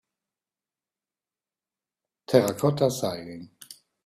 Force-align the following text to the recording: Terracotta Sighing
Terracotta 2.25 2.89
Sighing 2.89 3.49